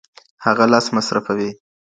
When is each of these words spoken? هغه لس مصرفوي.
هغه 0.45 0.65
لس 0.71 0.85
مصرفوي. 0.97 1.49